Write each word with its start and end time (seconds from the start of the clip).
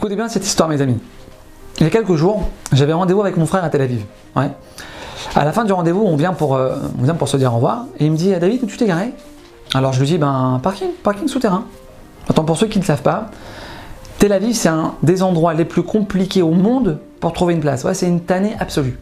Écoutez 0.00 0.16
bien 0.16 0.30
cette 0.30 0.46
histoire, 0.46 0.66
mes 0.66 0.80
amis. 0.80 0.96
Il 1.76 1.82
y 1.82 1.86
a 1.86 1.90
quelques 1.90 2.14
jours, 2.14 2.48
j'avais 2.72 2.94
rendez-vous 2.94 3.20
avec 3.20 3.36
mon 3.36 3.44
frère 3.44 3.62
à 3.62 3.68
Tel 3.68 3.82
Aviv. 3.82 4.00
À 4.34 5.44
la 5.44 5.52
fin 5.52 5.66
du 5.66 5.74
rendez-vous, 5.74 6.00
on 6.00 6.16
vient 6.16 6.32
pour, 6.32 6.54
euh, 6.54 6.78
on 6.98 7.02
vient 7.02 7.14
pour 7.14 7.28
se 7.28 7.36
dire 7.36 7.52
au 7.52 7.56
revoir. 7.56 7.84
Et 7.98 8.06
il 8.06 8.10
me 8.10 8.16
dit, 8.16 8.30
David, 8.30 8.62
où 8.62 8.66
tu 8.66 8.78
t'es 8.78 8.86
garé? 8.86 9.12
Alors 9.74 9.92
je 9.92 10.00
lui 10.00 10.06
dis, 10.06 10.16
ben, 10.16 10.58
parking, 10.62 10.88
parking 11.02 11.28
souterrain. 11.28 11.64
Attends, 12.30 12.44
pour 12.44 12.56
ceux 12.56 12.66
qui 12.68 12.78
ne 12.78 12.84
savent 12.84 13.02
pas, 13.02 13.26
Tel 14.18 14.32
Aviv, 14.32 14.54
c'est 14.54 14.70
un 14.70 14.94
des 15.02 15.22
endroits 15.22 15.52
les 15.52 15.66
plus 15.66 15.82
compliqués 15.82 16.40
au 16.40 16.52
monde 16.52 16.98
pour 17.20 17.34
trouver 17.34 17.52
une 17.52 17.60
place. 17.60 17.84
Ouais, 17.84 17.92
c'est 17.92 18.08
une 18.08 18.22
tannée 18.22 18.56
absolue. 18.58 18.98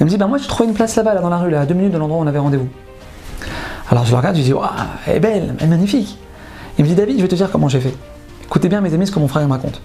Il 0.00 0.06
me 0.06 0.10
dit, 0.10 0.16
ben 0.16 0.26
moi, 0.26 0.38
j'ai 0.38 0.48
trouvé 0.48 0.68
une 0.68 0.74
place 0.74 0.96
là-bas, 0.96 1.14
là, 1.14 1.20
dans 1.20 1.30
la 1.30 1.38
rue, 1.38 1.54
à 1.54 1.64
deux 1.64 1.74
minutes 1.74 1.92
de 1.92 1.98
l'endroit 1.98 2.18
où 2.18 2.24
on 2.24 2.26
avait 2.26 2.40
rendez-vous. 2.40 2.68
Alors 3.88 4.04
je 4.04 4.16
regarde, 4.16 4.34
je 4.34 4.40
lui 4.40 4.46
dis, 4.46 4.52
waouh, 4.52 4.68
elle 5.06 5.18
est 5.18 5.20
belle, 5.20 5.54
elle 5.60 5.64
est 5.64 5.70
magnifique. 5.70 6.18
Il 6.76 6.84
me 6.84 6.88
dit, 6.88 6.96
David, 6.96 7.18
je 7.18 7.22
vais 7.22 7.28
te 7.28 7.36
dire 7.36 7.52
comment 7.52 7.68
j'ai 7.68 7.78
fait. 7.78 7.94
Écoutez 8.52 8.68
bien, 8.68 8.82
mes 8.82 8.92
amis, 8.92 9.06
ce 9.06 9.12
que 9.12 9.18
mon 9.18 9.28
frère 9.28 9.48
me 9.48 9.52
raconte. 9.52 9.80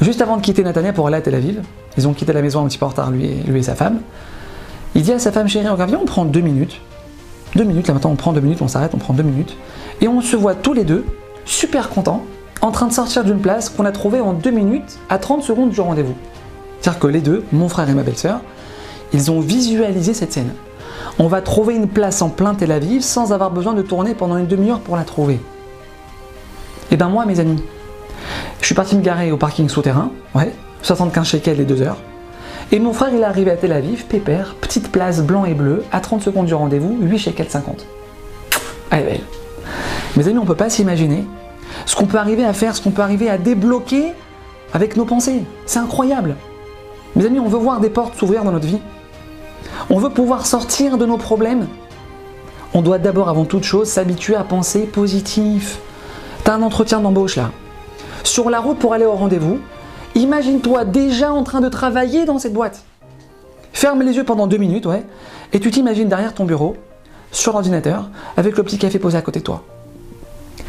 Juste 0.00 0.22
avant 0.22 0.36
de 0.36 0.42
quitter 0.42 0.62
Natania 0.62 0.92
pour 0.92 1.08
aller 1.08 1.16
à 1.16 1.20
Tel 1.20 1.34
Aviv, 1.34 1.60
ils 1.98 2.06
ont 2.06 2.12
quitté 2.12 2.32
la 2.32 2.40
maison 2.40 2.64
un 2.64 2.68
petit 2.68 2.78
peu 2.78 2.84
en 2.84 2.90
retard, 2.90 3.10
lui 3.10 3.24
et, 3.24 3.62
sa 3.62 3.74
femme. 3.74 3.98
Il 4.94 5.02
dit 5.02 5.10
à 5.10 5.18
sa 5.18 5.32
femme 5.32 5.48
chérie, 5.48 5.66
regarde, 5.66 5.90
viens, 5.90 5.98
on 6.00 6.04
prend 6.04 6.24
deux 6.24 6.40
minutes. 6.40 6.80
Deux 7.56 7.64
minutes, 7.64 7.88
là 7.88 7.94
maintenant 7.94 8.12
on 8.12 8.14
prend 8.14 8.32
deux 8.32 8.40
minutes, 8.40 8.62
on 8.62 8.68
s'arrête, 8.68 8.92
on 8.94 8.98
prend 8.98 9.12
deux 9.12 9.24
minutes. 9.24 9.56
Et 10.00 10.06
on 10.06 10.20
se 10.20 10.36
voit 10.36 10.54
tous 10.54 10.72
les 10.72 10.84
deux, 10.84 11.04
super 11.44 11.88
contents, 11.88 12.22
en 12.60 12.70
train 12.70 12.86
de 12.86 12.92
sortir 12.92 13.24
d'une 13.24 13.40
place 13.40 13.70
qu'on 13.70 13.86
a 13.86 13.90
trouvée 13.90 14.20
en 14.20 14.34
deux 14.34 14.52
minutes 14.52 15.00
à 15.08 15.18
30 15.18 15.42
secondes 15.42 15.70
du 15.70 15.80
rendez-vous. 15.80 16.14
C'est-à-dire 16.80 17.00
que 17.00 17.08
les 17.08 17.22
deux, 17.22 17.42
mon 17.50 17.68
frère 17.68 17.90
et 17.90 17.94
ma 17.94 18.04
belle-sœur, 18.04 18.38
ils 19.12 19.32
ont 19.32 19.40
visualisé 19.40 20.14
cette 20.14 20.32
scène. 20.32 20.52
On 21.18 21.26
va 21.26 21.42
trouver 21.42 21.74
une 21.74 21.88
place 21.88 22.22
en 22.22 22.28
plein 22.28 22.54
Tel 22.54 22.70
Aviv 22.70 23.02
sans 23.02 23.32
avoir 23.32 23.50
besoin 23.50 23.72
de 23.72 23.82
tourner 23.82 24.14
pendant 24.14 24.36
une 24.36 24.46
demi-heure 24.46 24.78
pour 24.78 24.94
la 24.94 25.02
trouver. 25.02 25.40
Et 26.90 26.96
ben 26.96 27.08
moi, 27.08 27.24
mes 27.26 27.40
amis, 27.40 27.62
je 28.60 28.66
suis 28.66 28.74
parti 28.74 28.96
me 28.96 29.02
garer 29.02 29.32
au 29.32 29.36
parking 29.36 29.68
souterrain, 29.68 30.10
ouais, 30.34 30.52
75 30.82 31.26
shekels 31.26 31.56
les 31.56 31.64
deux 31.64 31.82
heures. 31.82 31.98
Et 32.70 32.78
mon 32.78 32.92
frère, 32.92 33.10
il 33.12 33.20
est 33.20 33.24
arrivé 33.24 33.50
à 33.50 33.56
Tel 33.56 33.72
Aviv, 33.72 34.06
pépère, 34.06 34.54
petite 34.60 34.90
place 34.90 35.20
blanc 35.20 35.44
et 35.44 35.54
bleu, 35.54 35.84
à 35.92 36.00
30 36.00 36.22
secondes 36.22 36.46
du 36.46 36.54
rendez-vous, 36.54 36.96
8 37.00 37.18
shekels 37.18 37.50
50. 37.50 37.86
Elle 38.90 39.00
est 39.00 39.04
belle. 39.04 39.20
Mes 40.16 40.28
amis, 40.28 40.38
on 40.38 40.42
ne 40.42 40.46
peut 40.46 40.54
pas 40.54 40.70
s'imaginer 40.70 41.24
ce 41.86 41.96
qu'on 41.96 42.06
peut 42.06 42.18
arriver 42.18 42.44
à 42.44 42.52
faire, 42.52 42.76
ce 42.76 42.82
qu'on 42.82 42.90
peut 42.90 43.02
arriver 43.02 43.28
à 43.28 43.38
débloquer 43.38 44.12
avec 44.72 44.96
nos 44.96 45.04
pensées. 45.04 45.44
C'est 45.66 45.78
incroyable. 45.78 46.36
Mes 47.16 47.26
amis, 47.26 47.40
on 47.40 47.48
veut 47.48 47.58
voir 47.58 47.80
des 47.80 47.90
portes 47.90 48.16
s'ouvrir 48.16 48.44
dans 48.44 48.52
notre 48.52 48.66
vie. 48.66 48.80
On 49.90 49.98
veut 49.98 50.10
pouvoir 50.10 50.46
sortir 50.46 50.96
de 50.96 51.06
nos 51.06 51.18
problèmes. 51.18 51.66
On 52.74 52.80
doit 52.80 52.98
d'abord, 52.98 53.28
avant 53.28 53.44
toute 53.44 53.64
chose, 53.64 53.88
s'habituer 53.88 54.34
à 54.34 54.44
penser 54.44 54.80
positif. 54.80 55.78
T'as 56.44 56.54
un 56.54 56.62
entretien 56.62 57.00
d'embauche 57.00 57.36
là. 57.36 57.50
Sur 58.24 58.50
la 58.50 58.60
route 58.60 58.78
pour 58.78 58.94
aller 58.94 59.04
au 59.04 59.12
rendez-vous, 59.12 59.60
imagine-toi 60.14 60.84
déjà 60.84 61.32
en 61.32 61.44
train 61.44 61.60
de 61.60 61.68
travailler 61.68 62.24
dans 62.24 62.38
cette 62.38 62.52
boîte. 62.52 62.82
Ferme 63.72 64.02
les 64.02 64.16
yeux 64.16 64.24
pendant 64.24 64.46
deux 64.46 64.58
minutes, 64.58 64.86
ouais, 64.86 65.04
et 65.52 65.60
tu 65.60 65.70
t'imagines 65.70 66.08
derrière 66.08 66.34
ton 66.34 66.44
bureau, 66.44 66.76
sur 67.30 67.52
l'ordinateur, 67.52 68.10
avec 68.36 68.56
le 68.56 68.62
petit 68.62 68.78
café 68.78 68.98
posé 68.98 69.16
à 69.16 69.22
côté 69.22 69.38
de 69.40 69.44
toi. 69.44 69.62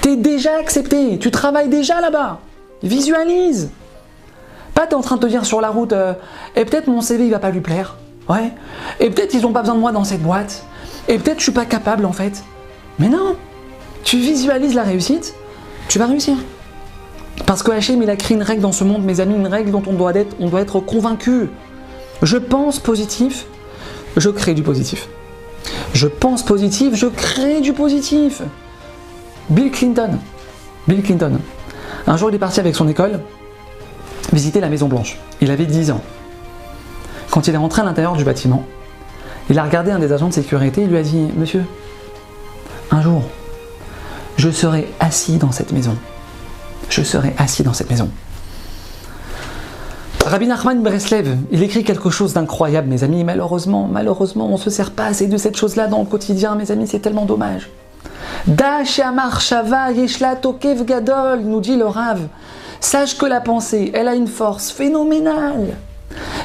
T'es 0.00 0.16
déjà 0.16 0.56
accepté, 0.58 1.18
tu 1.18 1.30
travailles 1.30 1.68
déjà 1.68 2.00
là-bas. 2.00 2.40
Visualise. 2.82 3.70
Pas 4.74 4.86
t'es 4.86 4.94
en 4.94 5.00
train 5.00 5.16
de 5.16 5.22
te 5.22 5.26
dire 5.26 5.44
sur 5.44 5.60
la 5.60 5.68
route, 5.68 5.92
euh, 5.92 6.14
et 6.56 6.64
peut-être 6.64 6.86
mon 6.86 7.00
CV 7.00 7.26
il 7.26 7.30
va 7.30 7.38
pas 7.38 7.50
lui 7.50 7.60
plaire. 7.60 7.96
Ouais. 8.28 8.52
Et 9.00 9.10
peut-être 9.10 9.34
ils 9.34 9.46
ont 9.46 9.52
pas 9.52 9.60
besoin 9.60 9.74
de 9.74 9.80
moi 9.80 9.92
dans 9.92 10.04
cette 10.04 10.22
boîte. 10.22 10.64
Et 11.08 11.18
peut-être 11.18 11.38
je 11.38 11.44
suis 11.44 11.52
pas 11.52 11.64
capable 11.64 12.04
en 12.04 12.12
fait. 12.12 12.42
Mais 12.98 13.08
non. 13.08 13.36
Tu 14.04 14.18
visualises 14.18 14.74
la 14.74 14.84
réussite, 14.84 15.34
tu 15.88 15.98
vas 15.98 16.06
réussir. 16.06 16.36
Parce 17.46 17.62
que 17.62 17.70
Hachem, 17.70 18.02
il 18.02 18.10
a 18.10 18.16
créé 18.16 18.36
une 18.36 18.42
règle 18.42 18.60
dans 18.60 18.72
ce 18.72 18.84
monde, 18.84 19.04
mes 19.04 19.20
amis, 19.20 19.34
une 19.34 19.46
règle 19.46 19.70
dont 19.70 19.82
on 19.86 19.94
doit 19.94 20.14
être, 20.14 20.36
on 20.38 20.48
doit 20.48 20.60
être 20.60 20.80
convaincu. 20.80 21.48
Je 22.22 22.36
pense 22.36 22.78
positif, 22.78 23.46
je 24.16 24.28
crée 24.28 24.54
du 24.54 24.62
positif. 24.62 25.08
Je 25.94 26.06
pense 26.06 26.44
positif, 26.44 26.94
je 26.94 27.06
crée 27.06 27.60
du 27.60 27.72
positif. 27.72 28.42
Bill 29.50 29.70
Clinton. 29.70 30.18
Bill 30.86 31.02
Clinton. 31.02 31.38
Un 32.06 32.16
jour, 32.16 32.30
il 32.30 32.34
est 32.34 32.38
parti 32.38 32.60
avec 32.60 32.74
son 32.74 32.88
école 32.88 33.20
visiter 34.32 34.60
la 34.60 34.68
Maison 34.68 34.88
Blanche. 34.88 35.18
Il 35.40 35.50
avait 35.50 35.66
10 35.66 35.90
ans. 35.90 36.02
Quand 37.30 37.46
il 37.48 37.54
est 37.54 37.58
rentré 37.58 37.82
à 37.82 37.84
l'intérieur 37.84 38.14
du 38.14 38.24
bâtiment, 38.24 38.64
il 39.50 39.58
a 39.58 39.64
regardé 39.64 39.90
un 39.90 39.98
des 39.98 40.12
agents 40.12 40.28
de 40.28 40.34
sécurité 40.34 40.82
et 40.82 40.86
lui 40.86 40.98
a 40.98 41.02
dit 41.02 41.28
Monsieur, 41.36 41.64
un 42.90 43.00
jour, 43.00 43.22
je 44.38 44.50
serai 44.50 44.88
assis 45.00 45.36
dans 45.36 45.50
cette 45.52 45.72
maison. 45.72 45.96
Je 46.88 47.02
serai 47.02 47.34
assis 47.38 47.64
dans 47.64 47.74
cette 47.74 47.90
maison. 47.90 48.08
Rabbi 50.24 50.46
Nachman 50.46 50.80
Breslev, 50.80 51.36
il 51.50 51.62
écrit 51.62 51.82
quelque 51.82 52.08
chose 52.08 52.34
d'incroyable, 52.34 52.86
mes 52.88 53.02
amis. 53.02 53.24
Malheureusement, 53.24 53.88
malheureusement, 53.90 54.46
on 54.46 54.52
ne 54.52 54.56
se 54.58 54.70
sert 54.70 54.92
pas 54.92 55.06
assez 55.06 55.26
de 55.26 55.36
cette 55.36 55.56
chose-là 55.56 55.88
dans 55.88 56.00
le 56.00 56.04
quotidien, 56.06 56.54
mes 56.54 56.70
amis, 56.70 56.86
c'est 56.86 57.00
tellement 57.00 57.24
dommage. 57.24 57.68
Dash 58.46 59.00
Amar 59.00 59.40
Shava 59.40 59.90
Yeshla 59.90 60.36
Tokev 60.36 60.84
Gadol, 60.84 61.40
nous 61.40 61.60
dit 61.60 61.76
le 61.76 61.86
Rav. 61.86 62.20
Sache 62.80 63.18
que 63.18 63.26
la 63.26 63.40
pensée, 63.40 63.90
elle 63.92 64.06
a 64.06 64.14
une 64.14 64.28
force 64.28 64.70
phénoménale. 64.70 65.76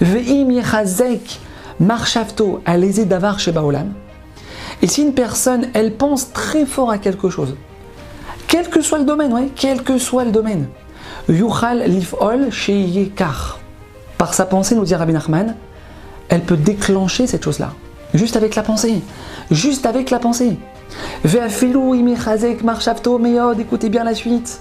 Ve'im 0.00 0.52
Yechazek 0.52 1.40
Marshavto 1.80 2.60
Aleze 2.64 3.06
Davar 3.06 3.40
Shebaolam. 3.40 3.94
Et 4.82 4.86
si 4.86 5.02
une 5.02 5.14
personne, 5.14 5.66
elle 5.74 5.94
pense 5.94 6.32
très 6.32 6.66
fort 6.66 6.90
à 6.90 6.98
quelque 6.98 7.30
chose, 7.30 7.56
quel 8.50 8.68
que 8.68 8.82
soit 8.82 8.98
le 8.98 9.04
domaine, 9.04 9.32
ouais, 9.32 9.48
quel 9.54 9.82
que 9.82 9.96
soit 9.96 10.24
le 10.24 10.32
domaine, 10.32 10.66
Yuchal 11.28 11.84
Lifol 11.84 12.50
Sheyekar. 12.50 13.60
Par 14.18 14.34
sa 14.34 14.44
pensée, 14.44 14.74
nous 14.74 14.84
dit 14.84 14.94
Rabbi 14.94 15.12
Nachman, 15.12 15.54
elle 16.28 16.42
peut 16.42 16.56
déclencher 16.56 17.28
cette 17.28 17.44
chose-là. 17.44 17.72
Juste 18.12 18.34
avec 18.34 18.56
la 18.56 18.64
pensée. 18.64 19.02
Juste 19.52 19.86
avec 19.86 20.10
la 20.10 20.18
pensée. 20.18 20.58
Écoutez 23.60 23.88
bien 23.88 24.02
la 24.02 24.14
suite. 24.14 24.60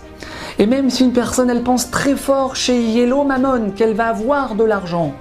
Et 0.60 0.68
même 0.68 0.92
si 0.92 1.04
une 1.04 1.14
personne, 1.14 1.50
elle 1.50 1.64
pense 1.64 1.90
très 1.90 2.16
fort 2.16 2.56
chez 2.56 2.80
Yellow 2.80 3.24
Mammon 3.24 3.72
qu'elle 3.76 3.96
va 3.96 4.10
avoir 4.10 4.54
de 4.54 4.64
l'argent, 4.66 5.14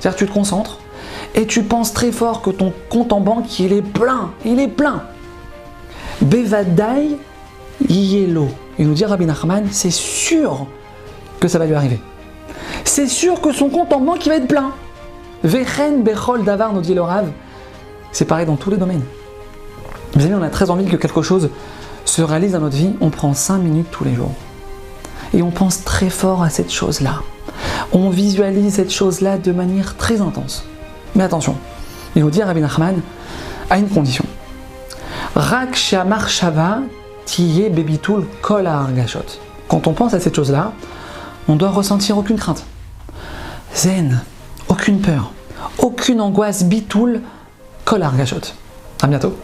c'est-à-dire 0.00 0.18
tu 0.18 0.26
te 0.26 0.32
concentres 0.32 0.80
et 1.36 1.46
tu 1.46 1.62
penses 1.62 1.92
très 1.92 2.10
fort 2.10 2.42
que 2.42 2.50
ton 2.50 2.72
compte 2.88 3.12
en 3.12 3.20
banque, 3.20 3.60
il 3.60 3.72
est 3.72 3.82
plein, 3.82 4.32
il 4.44 4.58
est 4.58 4.68
plein. 4.68 5.02
Bevadai 6.22 7.18
Yellow. 7.88 8.48
Il 8.78 8.88
nous 8.88 8.94
dit 8.94 9.04
Rabbi 9.04 9.26
Nachman, 9.26 9.66
c'est 9.70 9.90
sûr 9.90 10.66
que 11.40 11.48
ça 11.48 11.58
va 11.58 11.66
lui 11.66 11.74
arriver. 11.74 12.00
C'est 12.84 13.06
sûr 13.06 13.40
que 13.40 13.52
son 13.52 13.68
compte 13.68 13.92
en 13.92 14.00
banque, 14.00 14.26
va 14.26 14.36
être 14.36 14.48
plein. 14.48 14.72
Vechen 15.44 16.02
Bechol 16.02 16.44
Davar, 16.44 16.72
nous 16.72 16.80
dit 16.80 16.94
le 16.94 17.02
Rav. 17.02 17.30
C'est 18.12 18.24
pareil 18.24 18.46
dans 18.46 18.56
tous 18.56 18.70
les 18.70 18.76
domaines. 18.76 19.02
Mes 20.14 20.24
amis, 20.24 20.34
on 20.34 20.42
a 20.42 20.48
très 20.48 20.70
envie 20.70 20.86
que 20.86 20.96
quelque 20.96 21.22
chose 21.22 21.50
se 22.04 22.22
réalise 22.22 22.52
dans 22.52 22.60
notre 22.60 22.76
vie. 22.76 22.94
On 23.00 23.10
prend 23.10 23.34
5 23.34 23.58
minutes 23.58 23.88
tous 23.90 24.04
les 24.04 24.14
jours. 24.14 24.32
Et 25.34 25.42
on 25.42 25.50
pense 25.50 25.84
très 25.84 26.08
fort 26.08 26.42
à 26.42 26.48
cette 26.48 26.72
chose-là. 26.72 27.20
On 27.92 28.10
visualise 28.10 28.74
cette 28.74 28.92
chose-là 28.92 29.38
de 29.38 29.52
manière 29.52 29.96
très 29.96 30.20
intense. 30.20 30.64
Mais 31.14 31.24
attention, 31.24 31.56
il 32.14 32.22
nous 32.22 32.30
dit 32.30 32.42
Rabbi 32.42 32.60
Nachman, 32.60 33.00
à 33.68 33.78
une 33.78 33.88
condition. 33.88 34.24
Rak 35.34 35.76
Bebitul 37.70 38.24
Kol 38.42 38.66
Argashot. 38.66 39.38
Quand 39.68 39.86
on 39.86 39.92
pense 39.92 40.14
à 40.14 40.20
cette 40.20 40.36
chose-là, 40.36 40.72
on 41.48 41.56
doit 41.56 41.70
ressentir 41.70 42.16
aucune 42.16 42.36
crainte. 42.36 42.64
Zen, 43.74 44.22
aucune 44.68 45.00
peur, 45.00 45.32
aucune 45.78 46.20
angoisse, 46.20 46.64
kol 47.84 48.02
argashot. 48.02 48.52
À 49.02 49.06
bientôt. 49.06 49.36